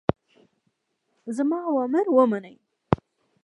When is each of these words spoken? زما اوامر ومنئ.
زما 1.35 1.59
اوامر 1.69 2.05
ومنئ. 2.15 2.55